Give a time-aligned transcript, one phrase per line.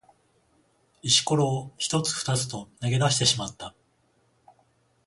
[1.03, 3.75] 石ころを一つ二つと投げ出してしまった。